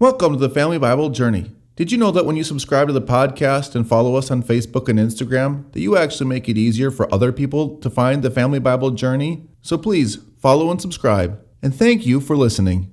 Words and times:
Welcome 0.00 0.32
to 0.32 0.38
the 0.38 0.48
Family 0.48 0.78
Bible 0.78 1.10
Journey. 1.10 1.50
Did 1.76 1.92
you 1.92 1.98
know 1.98 2.10
that 2.10 2.24
when 2.24 2.34
you 2.34 2.42
subscribe 2.42 2.86
to 2.86 2.94
the 2.94 3.02
podcast 3.02 3.74
and 3.74 3.86
follow 3.86 4.14
us 4.14 4.30
on 4.30 4.42
Facebook 4.42 4.88
and 4.88 4.98
Instagram, 4.98 5.70
that 5.72 5.80
you 5.80 5.94
actually 5.94 6.26
make 6.26 6.48
it 6.48 6.56
easier 6.56 6.90
for 6.90 7.12
other 7.12 7.32
people 7.32 7.76
to 7.80 7.90
find 7.90 8.22
the 8.22 8.30
Family 8.30 8.58
Bible 8.58 8.92
Journey? 8.92 9.46
So 9.60 9.76
please 9.76 10.16
follow 10.38 10.70
and 10.70 10.80
subscribe. 10.80 11.38
And 11.60 11.74
thank 11.74 12.06
you 12.06 12.22
for 12.22 12.34
listening. 12.34 12.90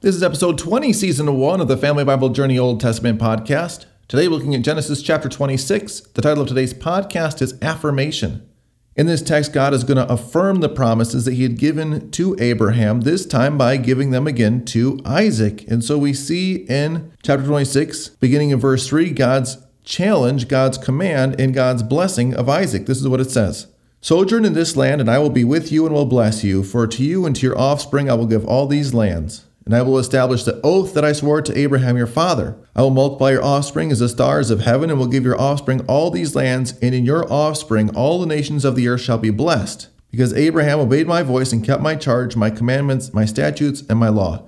This 0.00 0.14
is 0.14 0.22
episode 0.22 0.56
20, 0.56 0.90
season 0.94 1.36
1 1.36 1.60
of 1.60 1.68
the 1.68 1.76
Family 1.76 2.02
Bible 2.02 2.30
Journey 2.30 2.58
Old 2.58 2.80
Testament 2.80 3.20
podcast. 3.20 3.84
Today, 4.08 4.26
we're 4.26 4.36
looking 4.36 4.54
at 4.54 4.62
Genesis 4.62 5.02
chapter 5.02 5.28
26. 5.28 6.00
The 6.14 6.22
title 6.22 6.44
of 6.44 6.48
today's 6.48 6.72
podcast 6.72 7.42
is 7.42 7.58
Affirmation. 7.60 8.48
In 8.94 9.06
this 9.06 9.22
text, 9.22 9.54
God 9.54 9.72
is 9.72 9.84
going 9.84 9.96
to 9.96 10.12
affirm 10.12 10.60
the 10.60 10.68
promises 10.68 11.24
that 11.24 11.32
he 11.32 11.44
had 11.44 11.56
given 11.56 12.10
to 12.10 12.36
Abraham, 12.38 13.00
this 13.00 13.24
time 13.24 13.56
by 13.56 13.78
giving 13.78 14.10
them 14.10 14.26
again 14.26 14.66
to 14.66 15.00
Isaac. 15.06 15.66
And 15.66 15.82
so 15.82 15.96
we 15.96 16.12
see 16.12 16.66
in 16.68 17.10
chapter 17.22 17.46
26, 17.46 18.10
beginning 18.20 18.50
in 18.50 18.60
verse 18.60 18.86
3, 18.86 19.10
God's 19.12 19.64
challenge, 19.82 20.46
God's 20.46 20.76
command, 20.76 21.40
and 21.40 21.54
God's 21.54 21.82
blessing 21.82 22.34
of 22.34 22.50
Isaac. 22.50 22.84
This 22.84 23.00
is 23.00 23.08
what 23.08 23.20
it 23.20 23.30
says 23.30 23.68
Sojourn 24.02 24.44
in 24.44 24.52
this 24.52 24.76
land, 24.76 25.00
and 25.00 25.10
I 25.10 25.18
will 25.20 25.30
be 25.30 25.44
with 25.44 25.72
you 25.72 25.86
and 25.86 25.94
will 25.94 26.04
bless 26.04 26.44
you. 26.44 26.62
For 26.62 26.86
to 26.86 27.02
you 27.02 27.24
and 27.24 27.34
to 27.36 27.46
your 27.46 27.58
offspring 27.58 28.10
I 28.10 28.14
will 28.14 28.26
give 28.26 28.44
all 28.44 28.66
these 28.66 28.92
lands. 28.92 29.46
And 29.64 29.74
I 29.74 29.82
will 29.82 29.98
establish 29.98 30.44
the 30.44 30.60
oath 30.64 30.94
that 30.94 31.04
I 31.04 31.12
swore 31.12 31.40
to 31.42 31.58
Abraham 31.58 31.96
your 31.96 32.06
father. 32.06 32.56
I 32.74 32.82
will 32.82 32.90
multiply 32.90 33.30
your 33.30 33.44
offspring 33.44 33.92
as 33.92 34.00
the 34.00 34.08
stars 34.08 34.50
of 34.50 34.60
heaven, 34.60 34.90
and 34.90 34.98
will 34.98 35.06
give 35.06 35.24
your 35.24 35.40
offspring 35.40 35.84
all 35.86 36.10
these 36.10 36.34
lands, 36.34 36.74
and 36.82 36.94
in 36.94 37.04
your 37.04 37.30
offspring 37.32 37.94
all 37.94 38.20
the 38.20 38.26
nations 38.26 38.64
of 38.64 38.74
the 38.74 38.88
earth 38.88 39.02
shall 39.02 39.18
be 39.18 39.30
blessed. 39.30 39.88
Because 40.10 40.34
Abraham 40.34 40.80
obeyed 40.80 41.06
my 41.06 41.22
voice 41.22 41.52
and 41.52 41.64
kept 41.64 41.82
my 41.82 41.94
charge, 41.94 42.36
my 42.36 42.50
commandments, 42.50 43.14
my 43.14 43.24
statutes, 43.24 43.82
and 43.88 43.98
my 43.98 44.08
law. 44.08 44.46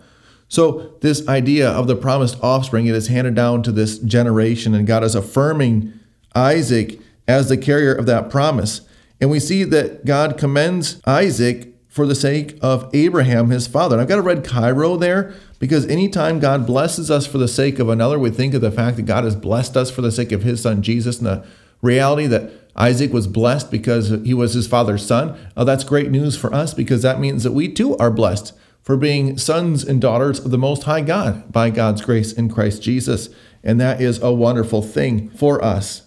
So, 0.48 0.94
this 1.00 1.26
idea 1.26 1.68
of 1.68 1.86
the 1.86 1.96
promised 1.96 2.38
offspring, 2.42 2.86
it 2.86 2.94
is 2.94 3.08
handed 3.08 3.34
down 3.34 3.62
to 3.62 3.72
this 3.72 3.98
generation, 3.98 4.74
and 4.74 4.86
God 4.86 5.02
is 5.02 5.14
affirming 5.14 5.92
Isaac 6.34 7.00
as 7.26 7.48
the 7.48 7.56
carrier 7.56 7.94
of 7.94 8.06
that 8.06 8.30
promise. 8.30 8.82
And 9.20 9.30
we 9.30 9.40
see 9.40 9.64
that 9.64 10.04
God 10.04 10.36
commends 10.36 11.00
Isaac 11.06 11.73
for 11.94 12.08
the 12.08 12.14
sake 12.16 12.58
of 12.60 12.90
Abraham, 12.92 13.50
his 13.50 13.68
father. 13.68 13.94
And 13.94 14.02
I've 14.02 14.08
got 14.08 14.18
a 14.18 14.22
red 14.22 14.42
Chi-Rho 14.42 14.96
there 14.96 15.32
because 15.60 15.86
anytime 15.86 16.40
God 16.40 16.66
blesses 16.66 17.08
us 17.08 17.24
for 17.24 17.38
the 17.38 17.46
sake 17.46 17.78
of 17.78 17.88
another, 17.88 18.18
we 18.18 18.30
think 18.30 18.52
of 18.52 18.62
the 18.62 18.72
fact 18.72 18.96
that 18.96 19.02
God 19.02 19.22
has 19.22 19.36
blessed 19.36 19.76
us 19.76 19.92
for 19.92 20.02
the 20.02 20.10
sake 20.10 20.32
of 20.32 20.42
his 20.42 20.60
son 20.60 20.82
Jesus 20.82 21.18
and 21.18 21.26
the 21.28 21.46
reality 21.82 22.26
that 22.26 22.50
Isaac 22.74 23.12
was 23.12 23.28
blessed 23.28 23.70
because 23.70 24.08
he 24.24 24.34
was 24.34 24.54
his 24.54 24.66
father's 24.66 25.06
son. 25.06 25.38
Oh, 25.56 25.62
that's 25.62 25.84
great 25.84 26.10
news 26.10 26.36
for 26.36 26.52
us 26.52 26.74
because 26.74 27.02
that 27.02 27.20
means 27.20 27.44
that 27.44 27.52
we 27.52 27.72
too 27.72 27.96
are 27.98 28.10
blessed 28.10 28.54
for 28.82 28.96
being 28.96 29.38
sons 29.38 29.84
and 29.84 30.00
daughters 30.00 30.40
of 30.40 30.50
the 30.50 30.58
Most 30.58 30.82
High 30.82 31.02
God 31.02 31.52
by 31.52 31.70
God's 31.70 32.02
grace 32.02 32.32
in 32.32 32.48
Christ 32.48 32.82
Jesus. 32.82 33.28
And 33.62 33.80
that 33.80 34.00
is 34.00 34.20
a 34.20 34.32
wonderful 34.32 34.82
thing 34.82 35.30
for 35.30 35.64
us. 35.64 36.02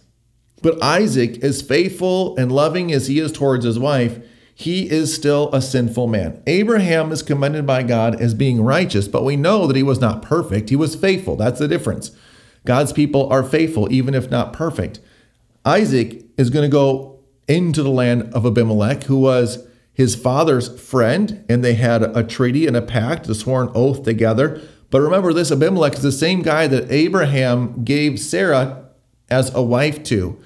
But 0.61 0.83
Isaac, 0.83 1.41
as 1.41 1.61
faithful 1.61 2.35
and 2.35 2.51
loving 2.51 2.91
as 2.91 3.07
he 3.07 3.19
is 3.19 3.31
towards 3.31 3.63
his 3.63 3.79
wife, 3.79 4.19
he 4.59 4.89
is 4.89 5.13
still 5.13 5.53
a 5.53 5.61
sinful 5.61 6.07
man. 6.07 6.41
Abraham 6.47 7.11
is 7.11 7.21
commended 7.21 7.67
by 7.67 7.83
God 7.83 8.19
as 8.19 8.33
being 8.33 8.63
righteous, 8.63 9.07
but 9.07 9.23
we 9.23 9.35
know 9.35 9.67
that 9.67 9.75
he 9.75 9.83
was 9.83 10.01
not 10.01 10.23
perfect. 10.23 10.71
He 10.71 10.75
was 10.75 10.95
faithful. 10.95 11.35
That's 11.35 11.59
the 11.59 11.67
difference. 11.67 12.09
God's 12.65 12.91
people 12.91 13.31
are 13.31 13.43
faithful, 13.43 13.87
even 13.93 14.15
if 14.15 14.31
not 14.31 14.53
perfect. 14.53 14.99
Isaac 15.63 16.25
is 16.39 16.49
going 16.49 16.63
to 16.63 16.73
go 16.73 17.19
into 17.47 17.83
the 17.83 17.91
land 17.91 18.33
of 18.33 18.47
Abimelech, 18.47 19.03
who 19.03 19.19
was 19.19 19.63
his 19.93 20.15
father's 20.15 20.81
friend, 20.81 21.45
and 21.47 21.63
they 21.63 21.75
had 21.75 22.01
a 22.01 22.23
treaty 22.23 22.65
and 22.65 22.75
a 22.75 22.81
pact, 22.81 23.29
a 23.29 23.35
sworn 23.35 23.69
oath 23.75 24.01
together. 24.01 24.59
But 24.89 25.01
remember, 25.01 25.33
this 25.33 25.51
Abimelech 25.51 25.93
is 25.93 26.01
the 26.01 26.11
same 26.11 26.41
guy 26.41 26.65
that 26.65 26.91
Abraham 26.91 27.83
gave 27.83 28.19
Sarah 28.19 28.89
as 29.29 29.53
a 29.53 29.61
wife 29.61 30.01
to. 30.05 30.41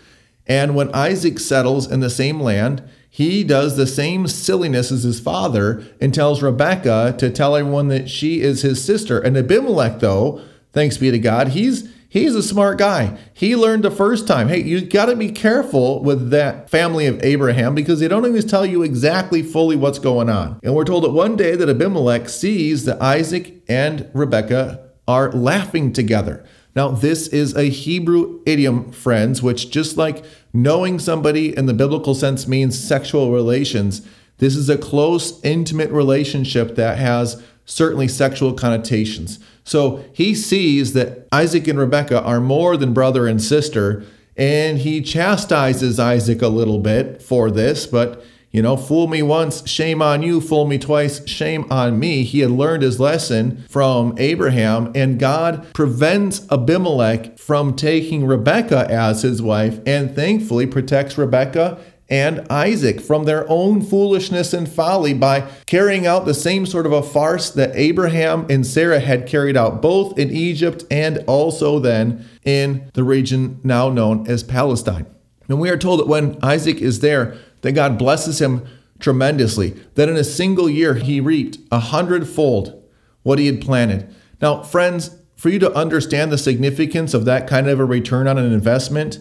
And 0.48 0.76
when 0.76 0.94
Isaac 0.94 1.40
settles 1.40 1.90
in 1.90 2.02
the 2.02 2.10
same 2.10 2.42
land, 2.42 2.84
he 3.14 3.44
does 3.44 3.76
the 3.76 3.86
same 3.86 4.26
silliness 4.26 4.90
as 4.90 5.04
his 5.04 5.20
father 5.20 5.84
and 6.00 6.14
tells 6.14 6.42
Rebecca 6.42 7.14
to 7.18 7.30
tell 7.30 7.58
everyone 7.58 7.90
that 7.90 8.10
she 8.10 8.40
is 8.40 8.62
his 8.62 8.82
sister. 8.82 9.20
And 9.20 9.36
Abimelech, 9.36 10.00
though, 10.00 10.42
thanks 10.72 10.96
be 10.96 11.12
to 11.12 11.20
God, 11.20 11.50
he's 11.50 11.94
he's 12.08 12.34
a 12.36 12.42
smart 12.42 12.78
guy. 12.78 13.18
He 13.34 13.54
learned 13.54 13.84
the 13.84 13.92
first 13.92 14.30
time. 14.30 14.48
Hey, 14.48 14.62
you 14.62 14.80
got 14.80 15.08
to 15.08 15.18
be 15.18 15.30
careful 15.30 16.02
with 16.02 16.30
that 16.30 16.70
family 16.70 17.06
of 17.06 17.22
Abraham 17.22 17.76
because 17.76 18.00
they 18.00 18.08
don't 18.08 18.24
always 18.24 18.46
tell 18.46 18.66
you 18.66 18.82
exactly 18.82 19.44
fully 19.44 19.76
what's 19.76 20.00
going 20.00 20.30
on. 20.30 20.62
And 20.64 20.74
we're 20.74 20.86
told 20.86 21.04
that 21.04 21.12
one 21.12 21.36
day 21.36 21.58
that 21.58 21.68
Abimelech 21.68 22.30
sees 22.30 22.86
that 22.86 23.02
Isaac 23.02 23.62
and 23.68 24.10
Rebekah 24.14 24.90
are 25.06 25.34
laughing 25.34 25.92
together. 25.92 26.46
Now, 26.76 26.90
this 26.90 27.28
is 27.28 27.56
a 27.56 27.70
Hebrew 27.70 28.42
idiom, 28.46 28.92
friends, 28.92 29.42
which 29.44 29.70
just 29.70 29.98
like 29.98 30.24
knowing 30.54 31.00
somebody 31.00 31.56
in 31.56 31.66
the 31.66 31.74
biblical 31.74 32.16
sense 32.16 32.48
means 32.48 32.82
sexual 32.82 33.32
relations, 33.32 34.08
this 34.38 34.56
is 34.56 34.70
a 34.70 34.78
close, 34.78 35.44
intimate 35.44 35.92
relationship 35.92 36.76
that 36.76 36.98
has 36.98 37.42
certainly 37.66 38.08
sexual 38.08 38.54
connotations. 38.54 39.40
So 39.64 40.04
he 40.14 40.34
sees 40.34 40.94
that 40.94 41.28
Isaac 41.32 41.68
and 41.68 41.78
Rebekah 41.78 42.24
are 42.24 42.42
more 42.42 42.76
than 42.78 42.94
brother 42.94 43.28
and 43.28 43.42
sister, 43.42 44.04
and 44.36 44.80
he 44.80 45.02
chastises 45.02 46.00
Isaac 46.00 46.42
a 46.42 46.48
little 46.48 46.80
bit 46.80 47.22
for 47.22 47.52
this, 47.52 47.86
but 47.86 48.24
you 48.52 48.62
know, 48.62 48.76
fool 48.76 49.08
me 49.08 49.22
once, 49.22 49.68
shame 49.68 50.02
on 50.02 50.24
you. 50.24 50.42
Fool 50.42 50.68
me 50.68 50.78
twice, 50.78 51.26
shame 51.28 51.66
on 51.72 51.98
me. 51.98 52.24
He 52.24 52.42
had 52.42 52.52
learned 52.52 52.84
his 52.84 53.00
lesson 53.00 53.64
from 53.70 54.14
Abraham, 54.18 54.92
and 54.94 55.18
God 55.18 55.74
prevents 55.74 56.46
Abimelech 56.52 57.40
from 57.40 57.76
taking 57.76 58.26
Rebekah 58.26 58.92
as 58.92 59.22
his 59.22 59.42
wife, 59.42 59.80
and 59.86 60.14
thankfully 60.14 60.68
protects 60.68 61.18
Rebekah 61.18 61.80
and 62.10 62.46
Isaac 62.50 63.00
from 63.00 63.24
their 63.24 63.50
own 63.50 63.82
foolishness 63.82 64.54
and 64.54 64.70
folly 64.70 65.14
by 65.14 65.48
carrying 65.66 66.06
out 66.06 66.26
the 66.26 66.34
same 66.34 66.66
sort 66.66 66.86
of 66.86 66.92
a 66.92 67.02
farce 67.02 67.50
that 67.52 67.72
Abraham 67.74 68.46
and 68.50 68.68
Sarah 68.68 69.00
had 69.00 69.28
carried 69.28 69.56
out 69.56 69.82
both 69.82 70.20
in 70.20 70.30
Egypt 70.30 70.84
and 70.92 71.20
also 71.20 71.80
then 71.80 72.28
in 72.44 72.92
the 72.94 73.06
region 73.06 73.62
now 73.64 73.88
known 73.88 74.28
as 74.28 74.44
Palestine. 74.44 75.06
And 75.48 75.60
we 75.60 75.70
are 75.70 75.78
told 75.78 76.02
that 76.02 76.08
when 76.08 76.38
Isaac 76.44 76.82
is 76.82 77.00
there, 77.00 77.38
that 77.62 77.74
God 77.74 77.98
blesses 77.98 78.42
him 78.42 78.66
tremendously, 79.00 79.72
that 79.96 80.10
in 80.10 80.16
a 80.16 80.24
single 80.24 80.70
year 80.70 80.96
he 80.96 81.20
reaped 81.20 81.58
a 81.72 81.80
hundredfold 81.80 82.82
what 83.24 83.40
he 83.40 83.48
had 83.48 83.62
planted. 83.62 84.14
Now, 84.42 84.64
friends, 84.64 85.18
for 85.36 85.50
you 85.50 85.60
to 85.60 85.74
understand 85.74 86.32
the 86.32 86.38
significance 86.38 87.14
of 87.14 87.26
that 87.26 87.48
kind 87.48 87.68
of 87.68 87.80
a 87.80 87.86
return 87.86 88.28
on 88.28 88.38
an 88.38 88.54
investment, 88.54 89.20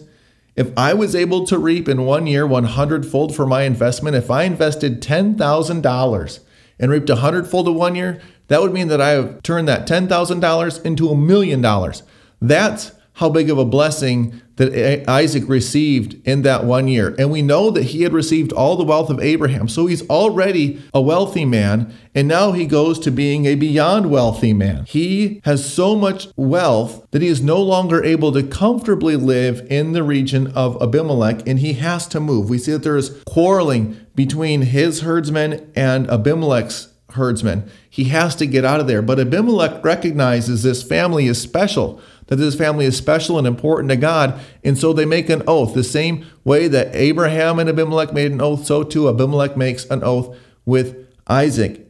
if 0.55 0.71
I 0.77 0.93
was 0.93 1.15
able 1.15 1.45
to 1.47 1.57
reap 1.57 1.87
in 1.87 2.05
one 2.05 2.27
year 2.27 2.45
100 2.45 3.05
fold 3.05 3.35
for 3.35 3.45
my 3.45 3.63
investment, 3.63 4.15
if 4.15 4.29
I 4.29 4.43
invested 4.43 5.01
$10,000 5.01 6.39
and 6.79 6.91
reaped 6.91 7.09
a 7.09 7.15
hundredfold 7.17 7.67
in 7.67 7.75
one 7.75 7.95
year, 7.95 8.21
that 8.47 8.61
would 8.61 8.73
mean 8.73 8.89
that 8.89 9.01
I 9.01 9.11
have 9.11 9.41
turned 9.43 9.67
that 9.67 9.87
$10,000 9.87 10.85
into 10.85 11.09
a 11.09 11.15
million 11.15 11.61
dollars. 11.61 12.03
That's 12.41 12.91
how 13.13 13.29
big 13.29 13.49
of 13.49 13.57
a 13.57 13.65
blessing 13.65 14.41
that 14.61 15.09
Isaac 15.09 15.47
received 15.47 16.15
in 16.27 16.43
that 16.43 16.65
one 16.65 16.87
year. 16.87 17.15
And 17.17 17.31
we 17.31 17.41
know 17.41 17.71
that 17.71 17.85
he 17.85 18.03
had 18.03 18.13
received 18.13 18.53
all 18.53 18.75
the 18.75 18.83
wealth 18.83 19.09
of 19.09 19.19
Abraham. 19.19 19.67
So 19.67 19.87
he's 19.87 20.07
already 20.07 20.81
a 20.93 21.01
wealthy 21.01 21.45
man. 21.45 21.91
And 22.13 22.27
now 22.27 22.51
he 22.51 22.65
goes 22.65 22.99
to 22.99 23.11
being 23.11 23.45
a 23.45 23.55
beyond 23.55 24.11
wealthy 24.11 24.53
man. 24.53 24.85
He 24.85 25.41
has 25.45 25.71
so 25.71 25.95
much 25.95 26.27
wealth 26.35 27.07
that 27.09 27.23
he 27.23 27.27
is 27.27 27.41
no 27.41 27.61
longer 27.61 28.03
able 28.03 28.31
to 28.33 28.43
comfortably 28.43 29.15
live 29.15 29.65
in 29.71 29.93
the 29.93 30.03
region 30.03 30.47
of 30.47 30.79
Abimelech 30.81 31.47
and 31.47 31.59
he 31.59 31.73
has 31.73 32.05
to 32.07 32.19
move. 32.19 32.49
We 32.49 32.59
see 32.59 32.73
that 32.73 32.83
there 32.83 32.97
is 32.97 33.21
quarreling 33.25 33.99
between 34.13 34.61
his 34.61 35.01
herdsmen 35.01 35.71
and 35.75 36.09
Abimelech's 36.09 36.89
herdsmen. 37.13 37.69
He 37.89 38.05
has 38.05 38.35
to 38.35 38.45
get 38.45 38.63
out 38.63 38.79
of 38.79 38.87
there. 38.87 39.01
But 39.01 39.19
Abimelech 39.19 39.83
recognizes 39.83 40.63
this 40.63 40.83
family 40.83 41.27
is 41.27 41.41
special 41.41 42.01
that 42.31 42.37
this 42.37 42.55
family 42.55 42.85
is 42.85 42.95
special 42.95 43.37
and 43.37 43.45
important 43.45 43.89
to 43.89 43.97
God. 43.97 44.39
And 44.63 44.77
so 44.77 44.93
they 44.93 45.03
make 45.03 45.29
an 45.29 45.43
oath. 45.47 45.73
The 45.73 45.83
same 45.83 46.25
way 46.45 46.69
that 46.69 46.95
Abraham 46.95 47.59
and 47.59 47.67
Abimelech 47.67 48.13
made 48.13 48.31
an 48.31 48.39
oath, 48.39 48.65
so 48.65 48.83
too 48.83 49.09
Abimelech 49.09 49.57
makes 49.57 49.83
an 49.87 50.01
oath 50.01 50.33
with 50.65 51.09
Isaac. 51.27 51.85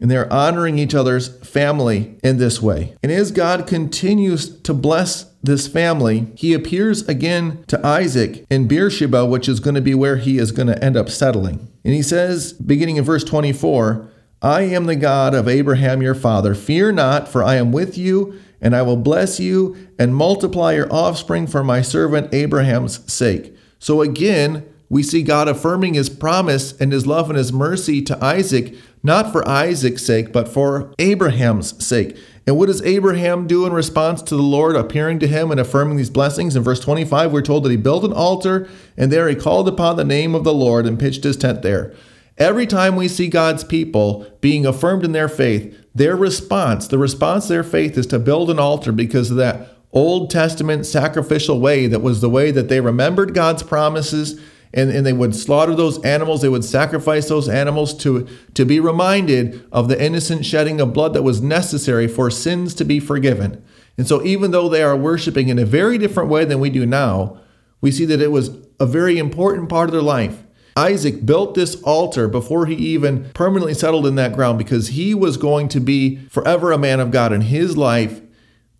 And 0.00 0.10
they're 0.10 0.30
honoring 0.30 0.80
each 0.80 0.92
other's 0.92 1.28
family 1.46 2.18
in 2.24 2.38
this 2.38 2.60
way. 2.60 2.96
And 3.00 3.12
as 3.12 3.30
God 3.30 3.68
continues 3.68 4.60
to 4.62 4.74
bless 4.74 5.30
this 5.40 5.68
family, 5.68 6.32
he 6.34 6.52
appears 6.52 7.06
again 7.06 7.62
to 7.68 7.86
Isaac 7.86 8.44
in 8.50 8.66
Beersheba, 8.66 9.24
which 9.24 9.48
is 9.48 9.60
going 9.60 9.76
to 9.76 9.80
be 9.80 9.94
where 9.94 10.16
he 10.16 10.38
is 10.38 10.50
going 10.50 10.66
to 10.66 10.84
end 10.84 10.96
up 10.96 11.08
settling. 11.08 11.70
And 11.84 11.94
he 11.94 12.02
says, 12.02 12.54
beginning 12.54 12.96
in 12.96 13.04
verse 13.04 13.22
24, 13.22 14.10
I 14.42 14.62
am 14.62 14.86
the 14.86 14.96
God 14.96 15.32
of 15.32 15.46
Abraham 15.46 16.02
your 16.02 16.16
father. 16.16 16.56
Fear 16.56 16.92
not, 16.92 17.28
for 17.28 17.44
I 17.44 17.54
am 17.54 17.70
with 17.70 17.96
you 17.96 18.40
and 18.60 18.74
I 18.74 18.82
will 18.82 18.96
bless 18.96 19.38
you 19.40 19.76
and 19.98 20.14
multiply 20.14 20.74
your 20.74 20.92
offspring 20.92 21.46
for 21.46 21.62
my 21.62 21.82
servant 21.82 22.32
Abraham's 22.32 23.10
sake. 23.12 23.54
So 23.78 24.02
again, 24.02 24.64
we 24.88 25.02
see 25.02 25.22
God 25.22 25.48
affirming 25.48 25.94
his 25.94 26.08
promise 26.08 26.72
and 26.80 26.92
his 26.92 27.06
love 27.06 27.28
and 27.28 27.36
his 27.36 27.52
mercy 27.52 28.02
to 28.02 28.24
Isaac, 28.24 28.74
not 29.02 29.32
for 29.32 29.46
Isaac's 29.48 30.06
sake, 30.06 30.32
but 30.32 30.48
for 30.48 30.94
Abraham's 30.98 31.84
sake. 31.84 32.16
And 32.46 32.56
what 32.56 32.66
does 32.66 32.82
Abraham 32.82 33.48
do 33.48 33.66
in 33.66 33.72
response 33.72 34.22
to 34.22 34.36
the 34.36 34.42
Lord 34.42 34.76
appearing 34.76 35.18
to 35.18 35.26
him 35.26 35.50
and 35.50 35.58
affirming 35.58 35.96
these 35.96 36.10
blessings? 36.10 36.54
In 36.54 36.62
verse 36.62 36.78
25, 36.78 37.32
we're 37.32 37.42
told 37.42 37.64
that 37.64 37.70
he 37.70 37.76
built 37.76 38.04
an 38.04 38.12
altar 38.12 38.68
and 38.96 39.10
there 39.10 39.28
he 39.28 39.34
called 39.34 39.66
upon 39.66 39.96
the 39.96 40.04
name 40.04 40.34
of 40.36 40.44
the 40.44 40.54
Lord 40.54 40.86
and 40.86 40.98
pitched 40.98 41.24
his 41.24 41.36
tent 41.36 41.62
there. 41.62 41.92
Every 42.38 42.66
time 42.66 42.94
we 42.94 43.08
see 43.08 43.28
God's 43.28 43.64
people 43.64 44.26
being 44.40 44.64
affirmed 44.64 45.04
in 45.04 45.12
their 45.12 45.28
faith, 45.28 45.76
their 45.96 46.14
response, 46.14 46.88
the 46.88 46.98
response 46.98 47.48
their 47.48 47.64
faith 47.64 47.96
is 47.96 48.06
to 48.08 48.18
build 48.18 48.50
an 48.50 48.58
altar 48.58 48.92
because 48.92 49.30
of 49.30 49.38
that 49.38 49.70
Old 49.92 50.28
Testament 50.28 50.84
sacrificial 50.84 51.58
way 51.58 51.86
that 51.86 52.02
was 52.02 52.20
the 52.20 52.28
way 52.28 52.50
that 52.50 52.68
they 52.68 52.82
remembered 52.82 53.32
God's 53.32 53.62
promises 53.62 54.38
and, 54.74 54.90
and 54.90 55.06
they 55.06 55.14
would 55.14 55.34
slaughter 55.34 55.74
those 55.74 55.98
animals. 56.04 56.42
They 56.42 56.50
would 56.50 56.66
sacrifice 56.66 57.30
those 57.30 57.48
animals 57.48 57.94
to, 57.98 58.28
to 58.52 58.66
be 58.66 58.78
reminded 58.78 59.66
of 59.72 59.88
the 59.88 60.02
innocent 60.02 60.44
shedding 60.44 60.82
of 60.82 60.92
blood 60.92 61.14
that 61.14 61.22
was 61.22 61.40
necessary 61.40 62.06
for 62.06 62.30
sins 62.30 62.74
to 62.74 62.84
be 62.84 63.00
forgiven. 63.00 63.64
And 63.96 64.06
so, 64.06 64.22
even 64.22 64.50
though 64.50 64.68
they 64.68 64.82
are 64.82 64.94
worshiping 64.94 65.48
in 65.48 65.58
a 65.58 65.64
very 65.64 65.96
different 65.96 66.28
way 66.28 66.44
than 66.44 66.60
we 66.60 66.68
do 66.68 66.84
now, 66.84 67.40
we 67.80 67.90
see 67.90 68.04
that 68.04 68.20
it 68.20 68.30
was 68.30 68.50
a 68.78 68.84
very 68.84 69.16
important 69.16 69.70
part 69.70 69.88
of 69.88 69.92
their 69.94 70.02
life. 70.02 70.42
Isaac 70.76 71.24
built 71.24 71.54
this 71.54 71.80
altar 71.82 72.28
before 72.28 72.66
he 72.66 72.74
even 72.74 73.30
permanently 73.30 73.74
settled 73.74 74.06
in 74.06 74.16
that 74.16 74.34
ground 74.34 74.58
because 74.58 74.88
he 74.88 75.14
was 75.14 75.36
going 75.36 75.68
to 75.68 75.80
be 75.80 76.16
forever 76.28 76.70
a 76.70 76.78
man 76.78 77.00
of 77.00 77.10
God 77.10 77.32
in 77.32 77.40
his 77.40 77.76
life 77.76 78.20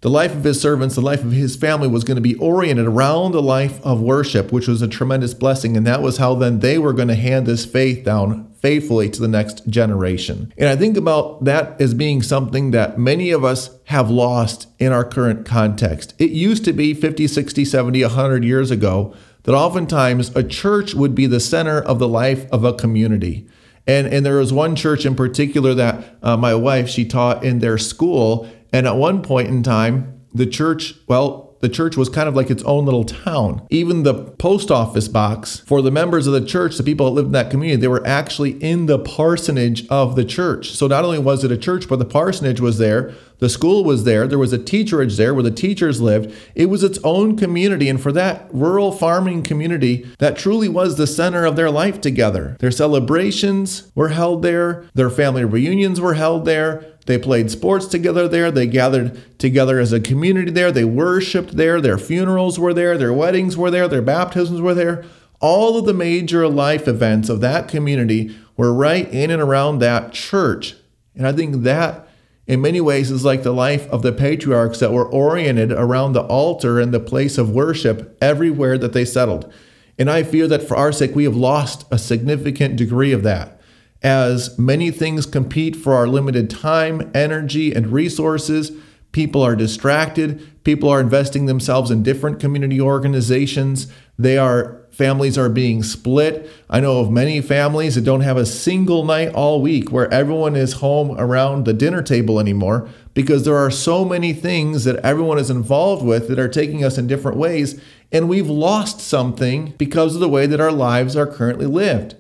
the 0.02 0.10
life 0.10 0.34
of 0.36 0.44
his 0.44 0.60
servants, 0.60 0.94
the 0.94 1.00
life 1.00 1.24
of 1.24 1.32
his 1.32 1.56
family 1.56 1.88
was 1.88 2.04
going 2.04 2.16
to 2.16 2.20
be 2.20 2.36
oriented 2.36 2.86
around 2.86 3.32
the 3.32 3.42
life 3.42 3.80
of 3.84 4.00
worship, 4.00 4.52
which 4.52 4.68
was 4.68 4.82
a 4.82 4.86
tremendous 4.86 5.32
blessing. 5.32 5.76
And 5.76 5.86
that 5.86 6.02
was 6.02 6.18
how 6.18 6.34
then 6.34 6.60
they 6.60 6.78
were 6.78 6.92
going 6.92 7.08
to 7.08 7.14
hand 7.14 7.46
this 7.46 7.64
faith 7.64 8.04
down 8.04 8.52
faithfully 8.60 9.08
to 9.10 9.20
the 9.20 9.26
next 9.26 9.66
generation. 9.66 10.52
And 10.58 10.68
I 10.68 10.76
think 10.76 10.96
about 10.96 11.44
that 11.44 11.80
as 11.80 11.94
being 11.94 12.22
something 12.22 12.72
that 12.72 12.98
many 12.98 13.30
of 13.30 13.42
us 13.42 13.70
have 13.86 14.10
lost 14.10 14.68
in 14.78 14.92
our 14.92 15.04
current 15.04 15.46
context. 15.46 16.14
It 16.18 16.30
used 16.30 16.64
to 16.66 16.72
be 16.72 16.92
50, 16.92 17.26
60, 17.26 17.64
70, 17.64 18.02
100 18.02 18.44
years 18.44 18.70
ago 18.70 19.14
that 19.46 19.54
oftentimes 19.54 20.34
a 20.36 20.42
church 20.42 20.94
would 20.94 21.14
be 21.14 21.26
the 21.26 21.40
center 21.40 21.80
of 21.80 21.98
the 21.98 22.08
life 22.08 22.50
of 22.50 22.64
a 22.64 22.74
community. 22.74 23.48
And, 23.86 24.08
and 24.08 24.26
there 24.26 24.38
was 24.38 24.52
one 24.52 24.74
church 24.74 25.06
in 25.06 25.14
particular 25.14 25.72
that 25.74 26.18
uh, 26.20 26.36
my 26.36 26.54
wife, 26.54 26.88
she 26.88 27.04
taught 27.04 27.44
in 27.44 27.60
their 27.60 27.78
school. 27.78 28.48
And 28.72 28.86
at 28.86 28.96
one 28.96 29.22
point 29.22 29.48
in 29.48 29.62
time, 29.62 30.20
the 30.34 30.46
church, 30.46 30.94
well, 31.06 31.56
the 31.60 31.68
church 31.68 31.96
was 31.96 32.08
kind 32.08 32.28
of 32.28 32.34
like 32.34 32.50
its 32.50 32.62
own 32.64 32.84
little 32.84 33.04
town. 33.04 33.66
Even 33.70 34.02
the 34.02 34.14
post 34.14 34.70
office 34.70 35.08
box 35.08 35.60
for 35.60 35.80
the 35.80 35.90
members 35.90 36.26
of 36.26 36.32
the 36.32 36.44
church, 36.44 36.76
the 36.76 36.82
people 36.82 37.06
that 37.06 37.12
lived 37.12 37.26
in 37.26 37.32
that 37.32 37.50
community, 37.50 37.80
they 37.80 37.88
were 37.88 38.06
actually 38.06 38.62
in 38.62 38.86
the 38.86 38.98
parsonage 38.98 39.86
of 39.88 40.16
the 40.16 40.24
church. 40.24 40.72
So 40.72 40.86
not 40.86 41.04
only 41.04 41.18
was 41.18 41.44
it 41.44 41.52
a 41.52 41.56
church, 41.56 41.88
but 41.88 41.98
the 41.98 42.04
parsonage 42.04 42.60
was 42.60 42.78
there, 42.78 43.14
the 43.38 43.48
school 43.48 43.84
was 43.84 44.04
there, 44.04 44.26
there 44.26 44.38
was 44.38 44.52
a 44.52 44.58
teacherage 44.58 45.16
there 45.16 45.34
where 45.34 45.42
the 45.42 45.50
teachers 45.50 46.00
lived. 46.00 46.34
It 46.54 46.66
was 46.66 46.82
its 46.82 46.98
own 47.04 47.36
community. 47.36 47.88
And 47.88 48.00
for 48.00 48.12
that 48.12 48.48
rural 48.52 48.92
farming 48.92 49.42
community, 49.42 50.06
that 50.18 50.36
truly 50.36 50.68
was 50.68 50.96
the 50.96 51.06
center 51.06 51.44
of 51.44 51.56
their 51.56 51.70
life 51.70 52.00
together. 52.00 52.56
Their 52.60 52.70
celebrations 52.70 53.90
were 53.94 54.08
held 54.08 54.42
there, 54.42 54.86
their 54.94 55.10
family 55.10 55.44
reunions 55.44 56.00
were 56.00 56.14
held 56.14 56.44
there. 56.44 56.84
They 57.06 57.18
played 57.18 57.52
sports 57.52 57.86
together 57.86 58.26
there. 58.26 58.50
They 58.50 58.66
gathered 58.66 59.38
together 59.38 59.78
as 59.78 59.92
a 59.92 60.00
community 60.00 60.50
there. 60.50 60.72
They 60.72 60.84
worshiped 60.84 61.56
there. 61.56 61.80
Their 61.80 61.98
funerals 61.98 62.58
were 62.58 62.74
there. 62.74 62.98
Their 62.98 63.12
weddings 63.12 63.56
were 63.56 63.70
there. 63.70 63.86
Their 63.86 64.02
baptisms 64.02 64.60
were 64.60 64.74
there. 64.74 65.04
All 65.40 65.78
of 65.78 65.84
the 65.84 65.94
major 65.94 66.48
life 66.48 66.88
events 66.88 67.28
of 67.28 67.40
that 67.42 67.68
community 67.68 68.36
were 68.56 68.72
right 68.72 69.08
in 69.12 69.30
and 69.30 69.40
around 69.40 69.78
that 69.78 70.12
church. 70.12 70.74
And 71.14 71.26
I 71.26 71.32
think 71.32 71.62
that, 71.62 72.05
in 72.46 72.60
many 72.60 72.80
ways, 72.80 73.10
is 73.10 73.24
like 73.24 73.42
the 73.42 73.52
life 73.52 73.88
of 73.88 74.02
the 74.02 74.12
patriarchs 74.12 74.78
that 74.78 74.92
were 74.92 75.08
oriented 75.08 75.72
around 75.72 76.12
the 76.12 76.22
altar 76.22 76.78
and 76.78 76.94
the 76.94 77.00
place 77.00 77.38
of 77.38 77.50
worship 77.50 78.16
everywhere 78.20 78.78
that 78.78 78.92
they 78.92 79.04
settled. 79.04 79.52
And 79.98 80.10
I 80.10 80.22
fear 80.22 80.46
that 80.48 80.62
for 80.62 80.76
our 80.76 80.92
sake, 80.92 81.14
we 81.14 81.24
have 81.24 81.36
lost 81.36 81.86
a 81.90 81.98
significant 81.98 82.76
degree 82.76 83.12
of 83.12 83.22
that 83.22 83.56
as 84.02 84.58
many 84.58 84.90
things 84.90 85.26
compete 85.26 85.74
for 85.74 85.94
our 85.94 86.06
limited 86.06 86.50
time, 86.50 87.10
energy, 87.14 87.72
and 87.72 87.88
resources. 87.88 88.70
People 89.12 89.42
are 89.42 89.56
distracted. 89.56 90.62
People 90.64 90.88
are 90.88 91.00
investing 91.00 91.46
themselves 91.46 91.90
in 91.90 92.02
different 92.02 92.38
community 92.38 92.80
organizations. 92.80 93.90
They 94.18 94.38
are 94.38 94.82
families 94.90 95.36
are 95.36 95.50
being 95.50 95.82
split. 95.82 96.50
I 96.70 96.80
know 96.80 97.00
of 97.00 97.10
many 97.10 97.42
families 97.42 97.96
that 97.96 98.04
don't 98.04 98.22
have 98.22 98.38
a 98.38 98.46
single 98.46 99.04
night 99.04 99.34
all 99.34 99.60
week 99.60 99.92
where 99.92 100.12
everyone 100.12 100.56
is 100.56 100.74
home 100.74 101.14
around 101.18 101.66
the 101.66 101.74
dinner 101.74 102.02
table 102.02 102.40
anymore 102.40 102.88
because 103.12 103.44
there 103.44 103.58
are 103.58 103.70
so 103.70 104.06
many 104.06 104.32
things 104.32 104.84
that 104.84 104.96
everyone 105.04 105.38
is 105.38 105.50
involved 105.50 106.02
with 106.02 106.28
that 106.28 106.38
are 106.38 106.48
taking 106.48 106.82
us 106.82 106.96
in 106.96 107.06
different 107.06 107.36
ways 107.36 107.78
and 108.10 108.26
we've 108.26 108.48
lost 108.48 109.00
something 109.00 109.74
because 109.76 110.14
of 110.14 110.20
the 110.20 110.28
way 110.28 110.46
that 110.46 110.60
our 110.60 110.72
lives 110.72 111.14
are 111.14 111.26
currently 111.26 111.66
lived. 111.66 112.16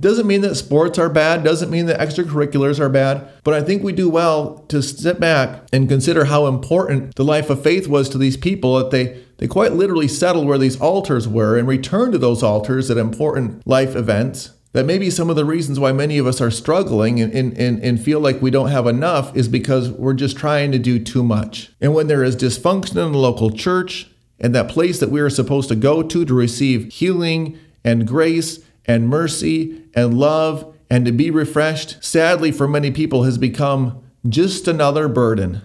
Doesn't 0.00 0.28
mean 0.28 0.42
that 0.42 0.54
sports 0.54 0.98
are 0.98 1.08
bad, 1.08 1.42
doesn't 1.42 1.70
mean 1.70 1.86
that 1.86 2.00
extracurriculars 2.00 2.78
are 2.78 2.88
bad, 2.88 3.28
but 3.42 3.54
I 3.54 3.62
think 3.62 3.82
we 3.82 3.92
do 3.92 4.08
well 4.08 4.64
to 4.68 4.80
sit 4.80 5.18
back 5.18 5.64
and 5.72 5.88
consider 5.88 6.26
how 6.26 6.46
important 6.46 7.16
the 7.16 7.24
life 7.24 7.50
of 7.50 7.62
faith 7.62 7.88
was 7.88 8.08
to 8.10 8.18
these 8.18 8.36
people 8.36 8.76
that 8.78 8.90
they 8.90 9.24
they 9.38 9.46
quite 9.46 9.72
literally 9.72 10.08
settled 10.08 10.46
where 10.46 10.58
these 10.58 10.80
altars 10.80 11.26
were 11.26 11.56
and 11.56 11.66
returned 11.66 12.12
to 12.12 12.18
those 12.18 12.42
altars 12.42 12.90
at 12.90 12.98
important 12.98 13.66
life 13.66 13.96
events. 13.96 14.52
That 14.72 14.84
maybe 14.84 15.10
some 15.10 15.30
of 15.30 15.36
the 15.36 15.46
reasons 15.46 15.80
why 15.80 15.92
many 15.92 16.18
of 16.18 16.26
us 16.26 16.40
are 16.42 16.50
struggling 16.50 17.20
and, 17.20 17.32
and, 17.32 17.82
and 17.82 18.02
feel 18.02 18.20
like 18.20 18.42
we 18.42 18.50
don't 18.50 18.68
have 18.68 18.86
enough 18.86 19.34
is 19.34 19.48
because 19.48 19.90
we're 19.90 20.12
just 20.12 20.36
trying 20.36 20.72
to 20.72 20.78
do 20.78 20.98
too 20.98 21.22
much. 21.22 21.70
And 21.80 21.94
when 21.94 22.06
there 22.06 22.22
is 22.22 22.36
dysfunction 22.36 23.04
in 23.04 23.12
the 23.12 23.18
local 23.18 23.50
church 23.50 24.10
and 24.38 24.54
that 24.54 24.68
place 24.68 25.00
that 25.00 25.10
we 25.10 25.20
are 25.20 25.30
supposed 25.30 25.68
to 25.70 25.74
go 25.74 26.02
to 26.02 26.24
to 26.24 26.34
receive 26.34 26.92
healing 26.92 27.58
and 27.82 28.06
grace 28.06 28.60
and 28.84 29.08
mercy 29.08 29.84
and 29.94 30.18
love 30.18 30.74
and 30.90 31.06
to 31.06 31.12
be 31.12 31.30
refreshed, 31.30 32.02
sadly 32.04 32.52
for 32.52 32.68
many 32.68 32.90
people, 32.90 33.22
has 33.22 33.38
become 33.38 34.02
just 34.28 34.68
another 34.68 35.08
burden, 35.08 35.62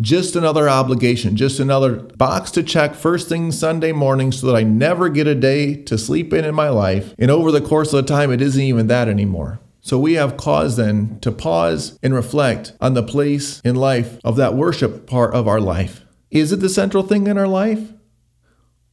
just 0.00 0.36
another 0.36 0.68
obligation, 0.68 1.36
just 1.36 1.58
another 1.58 1.96
box 1.96 2.50
to 2.52 2.62
check 2.62 2.94
first 2.94 3.28
thing 3.28 3.50
Sunday 3.52 3.92
morning 3.92 4.32
so 4.32 4.46
that 4.46 4.56
I 4.56 4.62
never 4.62 5.08
get 5.08 5.26
a 5.26 5.34
day 5.34 5.74
to 5.84 5.96
sleep 5.96 6.32
in 6.32 6.44
in 6.44 6.54
my 6.54 6.68
life. 6.68 7.14
And 7.18 7.30
over 7.30 7.50
the 7.50 7.60
course 7.60 7.92
of 7.92 8.04
the 8.04 8.12
time, 8.12 8.30
it 8.30 8.42
isn't 8.42 8.60
even 8.62 8.86
that 8.88 9.08
anymore. 9.08 9.60
So 9.80 9.98
we 9.98 10.14
have 10.14 10.36
cause 10.36 10.76
then 10.76 11.20
to 11.20 11.30
pause 11.30 11.98
and 12.02 12.12
reflect 12.12 12.72
on 12.80 12.94
the 12.94 13.02
place 13.02 13.60
in 13.60 13.76
life 13.76 14.18
of 14.24 14.36
that 14.36 14.54
worship 14.54 15.06
part 15.06 15.34
of 15.34 15.46
our 15.46 15.60
life. 15.60 16.04
Is 16.30 16.52
it 16.52 16.56
the 16.56 16.68
central 16.68 17.04
thing 17.04 17.26
in 17.26 17.38
our 17.38 17.48
life? 17.48 17.92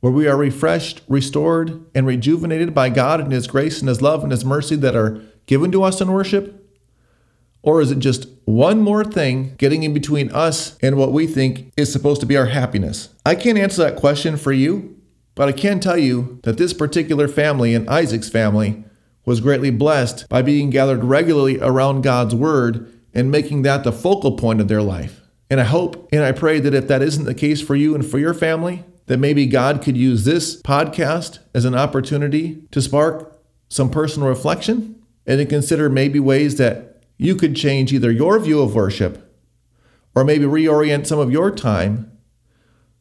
where 0.04 0.12
we 0.12 0.28
are 0.28 0.36
refreshed, 0.36 1.02
restored, 1.08 1.82
and 1.96 2.06
rejuvenated 2.06 2.74
by 2.74 2.90
God 2.90 3.22
and 3.22 3.32
His 3.32 3.48
grace 3.48 3.80
and 3.80 3.88
His 3.88 4.02
love 4.02 4.22
and 4.22 4.34
His 4.34 4.44
mercy 4.44 4.76
that 4.76 4.98
are 4.98 5.22
given 5.46 5.72
to 5.72 5.82
us 5.82 6.02
in 6.02 6.12
worship? 6.12 6.63
Or 7.64 7.82
is 7.82 7.92
it 7.92 8.00
just 8.00 8.28
one 8.46 8.82
more 8.82 9.04
thing 9.04 9.56
getting 9.58 9.84
in 9.84 9.94
between 9.94 10.30
us 10.32 10.78
and 10.82 10.98
what 10.98 11.14
we 11.14 11.26
think 11.26 11.72
is 11.78 11.92
supposed 11.92 12.20
to 12.22 12.28
be 12.28 12.38
our 12.38 12.48
happiness? 12.48 13.10
I 13.26 13.36
can't 13.36 13.58
answer 13.58 13.82
that 13.84 13.96
question 13.96 14.38
for 14.38 14.52
you, 14.52 14.96
but 15.34 15.48
I 15.48 15.54
can 15.54 15.80
tell 15.80 15.98
you 15.98 16.40
that 16.44 16.58
this 16.58 16.74
particular 16.74 17.28
family 17.28 17.74
and 17.74 17.90
Isaac's 17.90 18.30
family 18.30 18.84
was 19.26 19.40
greatly 19.40 19.72
blessed 19.72 20.28
by 20.28 20.42
being 20.42 20.70
gathered 20.70 21.04
regularly 21.06 21.58
around 21.60 22.02
God's 22.02 22.36
Word 22.36 22.92
and 23.14 23.32
making 23.32 23.62
that 23.62 23.86
the 23.86 23.94
focal 23.94 24.36
point 24.36 24.60
of 24.60 24.68
their 24.68 24.82
life. 24.82 25.22
And 25.50 25.62
I 25.62 25.64
hope 25.64 26.10
and 26.12 26.24
I 26.24 26.34
pray 26.34 26.60
that 26.60 26.74
if 26.74 26.88
that 26.88 27.02
isn't 27.02 27.26
the 27.26 27.34
case 27.34 27.62
for 27.62 27.76
you 27.76 27.96
and 27.96 28.06
for 28.06 28.20
your 28.20 28.34
family, 28.34 28.84
that 29.06 29.20
maybe 29.20 29.46
God 29.46 29.82
could 29.82 29.96
use 29.96 30.26
this 30.26 30.62
podcast 30.62 31.40
as 31.54 31.66
an 31.66 31.76
opportunity 31.76 32.64
to 32.72 32.82
spark 32.82 33.38
some 33.70 33.90
personal 33.90 34.28
reflection 34.28 35.02
and 35.26 35.40
to 35.40 35.46
consider 35.46 35.90
maybe 35.90 36.20
ways 36.20 36.58
that 36.58 36.93
you 37.24 37.36
could 37.36 37.56
change 37.56 37.94
either 37.94 38.12
your 38.12 38.38
view 38.38 38.62
of 38.62 38.76
worship 38.76 39.34
or 40.14 40.26
maybe 40.26 40.46
reorient 40.46 41.08
some 41.08 41.20
of 41.20 41.32
your 41.32 41.50
time 41.50 42.12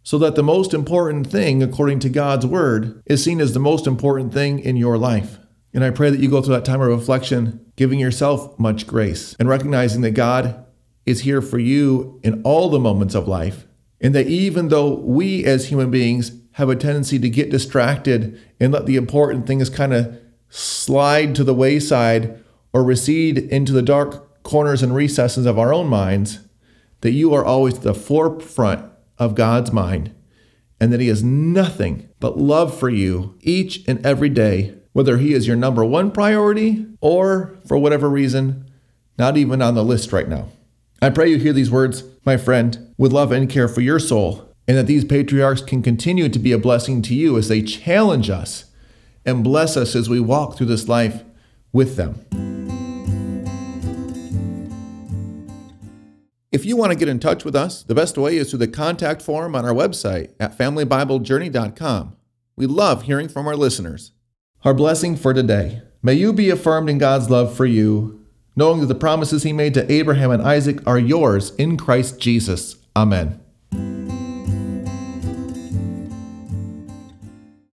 so 0.05 0.17
that 0.19 0.37
the 0.37 0.43
most 0.43 0.73
important 0.73 1.27
thing, 1.27 1.63
according 1.63 1.99
to 2.01 2.09
God's 2.09 2.47
word, 2.47 3.03
is 3.07 3.23
seen 3.23 3.41
as 3.41 3.53
the 3.53 3.61
most 3.61 3.87
important 3.87 4.33
thing 4.33 4.61
in 4.61 4.77
your 4.77 4.97
life. 4.97 5.39
And 5.75 5.83
I 5.83 5.91
pray 5.91 6.11
that 6.11 6.21
you 6.21 6.31
go 6.31 6.41
through 6.41 6.55
that 6.55 6.65
time 6.65 6.81
of 6.81 6.89
reflection, 6.89 7.65
giving 7.77 7.99
yourself 7.99 8.57
much 8.59 8.87
grace 8.87 9.35
and 9.41 9.49
recognizing 9.49 10.03
that 10.03 10.13
God 10.13 10.65
is 11.05 11.23
here 11.23 11.43
for 11.43 11.59
you 11.59 12.21
in 12.23 12.43
all 12.43 12.69
the 12.69 12.79
moments 12.79 13.15
of 13.15 13.27
life 13.27 13.67
and 14.01 14.15
that 14.15 14.29
even 14.29 14.69
though 14.69 14.95
we 14.95 15.45
as 15.45 15.69
human 15.69 15.91
beings 15.91 16.33
have 16.53 16.69
a 16.69 16.77
tendency 16.77 17.19
to 17.19 17.29
get 17.29 17.51
distracted 17.51 18.41
and 18.61 18.73
let 18.73 18.87
the 18.87 18.97
important 18.97 19.47
things 19.47 19.69
kind 19.69 19.93
of 19.93 20.17
slide 20.49 21.35
to 21.35 21.43
the 21.43 21.55
wayside 21.55 22.42
or 22.73 22.83
recede 22.83 23.39
into 23.39 23.73
the 23.73 23.83
dark 23.83 24.43
corners 24.43 24.83
and 24.83 24.95
recesses 24.95 25.47
of 25.47 25.59
our 25.59 25.73
own 25.73 25.87
minds, 25.87 26.41
that 27.03 27.13
you 27.13 27.35
are 27.35 27.45
always 27.45 27.77
at 27.77 27.83
the 27.83 27.95
forefront 27.95 28.91
of 29.19 29.35
God's 29.35 29.73
mind 29.73 30.15
and 30.81 30.93
that 30.93 31.01
He 31.01 31.09
has 31.09 31.23
nothing 31.23 32.09
but 32.19 32.39
love 32.39 32.77
for 32.77 32.89
you 32.89 33.39
each 33.41 33.87
and 33.87 34.05
every 34.05 34.29
day 34.29 34.75
whether 34.93 35.19
He 35.19 35.33
is 35.33 35.47
your 35.47 35.57
number 35.57 35.85
one 35.85 36.11
priority 36.11 36.87
or, 37.01 37.57
for 37.67 37.79
whatever 37.79 38.09
reason, 38.09 38.71
not 39.19 39.37
even 39.37 39.63
on 39.63 39.75
the 39.75 39.85
list 39.85 40.13
right 40.13 40.29
now. 40.29 40.49
I 41.01 41.11
pray 41.11 41.29
you 41.29 41.39
hear 41.39 41.53
these 41.53 41.71
words, 41.71 42.05
my 42.25 42.37
friend, 42.37 42.95
with 42.99 43.13
love 43.13 43.33
and 43.33 43.49
care 43.49 43.69
for 43.69 43.81
your 43.81 43.99
soul, 43.99 44.55
and 44.69 44.77
that 44.77 44.87
these 44.87 45.05
patriarchs 45.05 45.63
can 45.63 45.83
continue 45.83 46.29
to 46.29 46.39
be 46.39 46.53
a 46.53 46.59
blessing 46.59 47.03
to 47.03 47.15
you 47.15 47.37
as 47.37 47.49
they 47.49 47.63
challenge 47.63 48.31
us 48.31 48.67
and 49.25 49.45
bless 49.45 49.77
us 49.77 49.97
as 49.97 50.09
we 50.09 50.21
walk 50.21 50.57
through 50.57 50.67
this 50.67 50.89
life 50.89 51.25
with 51.73 51.97
them. 51.97 52.62
If 56.53 56.67
you 56.67 56.77
want 56.77 56.93
to 56.93 56.99
get 56.99 57.09
in 57.09 57.19
touch 57.19 57.47
with 57.47 57.57
us, 57.57 57.83
the 57.83 57.95
best 57.95 58.19
way 58.19 58.37
is 58.37 58.51
through 58.51 58.59
the 58.59 58.69
contact 58.69 59.23
form 59.23 59.57
on 59.57 59.65
our 59.65 59.73
website 59.73 60.33
at 60.39 60.57
familybiblejourney.com. 60.57 62.17
We 62.57 62.67
love 62.67 63.05
hearing 63.05 63.29
from 63.29 63.49
our 63.49 63.57
listeners. 63.57 64.13
Our 64.63 64.75
blessing 64.75 65.17
for 65.17 65.33
today. 65.33 65.81
May 66.03 66.13
you 66.13 66.35
be 66.35 66.51
affirmed 66.51 66.91
in 66.91 66.99
God's 66.99 67.31
love 67.31 67.57
for 67.57 67.65
you, 67.65 68.23
knowing 68.55 68.81
that 68.81 68.87
the 68.87 68.95
promises 68.95 69.45
he 69.45 69.53
made 69.55 69.73
to 69.75 69.91
Abraham 69.91 70.31
and 70.31 70.43
Isaac 70.43 70.87
are 70.87 70.99
yours 70.99 71.55
in 71.57 71.79
Christ 71.79 72.21
Jesus. 72.21 72.77
Amen. 72.95 73.42